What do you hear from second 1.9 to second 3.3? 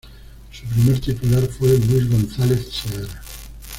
González Seara.